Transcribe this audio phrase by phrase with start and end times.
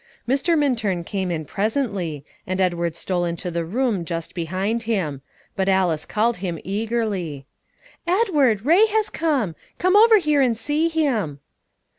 [0.27, 0.57] Mr.
[0.57, 5.21] Minturn came in presently, and Edward stole into the room just behind him;
[5.55, 7.45] but Alice called him eagerly:
[8.07, 9.55] "Edward, Ray has come!
[9.77, 11.39] Come over here and see him."